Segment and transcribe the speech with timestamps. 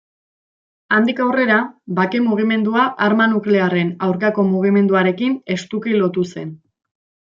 [0.95, 1.57] Handik aurrera,
[1.99, 6.57] bake-mugimendua arma nuklearren aurkako mugimenduarekin estuki lotu zen.